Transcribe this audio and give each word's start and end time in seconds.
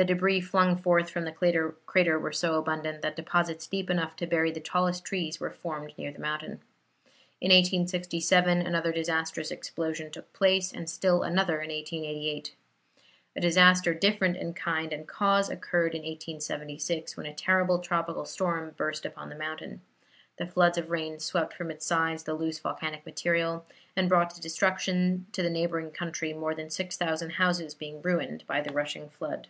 The 0.00 0.04
debris 0.04 0.42
flung 0.42 0.76
forth 0.76 1.10
from 1.10 1.24
the 1.24 1.32
crater 1.32 2.18
were 2.20 2.32
so 2.32 2.54
abundant 2.54 3.02
that 3.02 3.16
deposits 3.16 3.66
deep 3.66 3.90
enough 3.90 4.14
to 4.14 4.28
bury 4.28 4.52
the 4.52 4.60
tallest 4.60 5.04
trees 5.04 5.40
were 5.40 5.50
formed 5.50 5.92
near 5.98 6.12
the 6.12 6.20
mountain. 6.20 6.60
In 7.40 7.48
1867 7.50 8.60
another 8.62 8.92
disastrous 8.92 9.50
explosion 9.50 10.12
took 10.12 10.32
place, 10.32 10.72
and 10.72 10.88
still 10.88 11.24
another 11.24 11.54
in 11.60 11.70
1888. 11.70 12.54
A 13.34 13.40
disaster 13.40 13.92
different 13.92 14.36
in 14.36 14.54
kind 14.54 14.92
and 14.92 15.08
cause 15.08 15.50
occurred 15.50 15.96
in 15.96 16.02
1876, 16.02 17.16
when 17.16 17.26
a 17.26 17.34
terrible 17.34 17.80
tropical 17.80 18.24
storm 18.24 18.74
burst 18.76 19.04
upon 19.04 19.30
the 19.30 19.34
mountain. 19.34 19.80
The 20.36 20.46
floods 20.46 20.78
of 20.78 20.90
rain 20.90 21.18
swept 21.18 21.54
from 21.54 21.72
its 21.72 21.84
sides 21.84 22.22
the 22.22 22.34
loose 22.34 22.60
volcanic 22.60 23.04
material, 23.04 23.66
and 23.96 24.08
brought 24.08 24.40
destruction 24.40 25.26
to 25.32 25.42
the 25.42 25.50
neighboring 25.50 25.90
country, 25.90 26.32
more 26.32 26.54
than 26.54 26.70
six 26.70 26.96
thousand 26.96 27.30
houses 27.30 27.74
being 27.74 28.00
ruined 28.00 28.46
by 28.46 28.60
the 28.60 28.72
rushing 28.72 29.08
flood. 29.10 29.48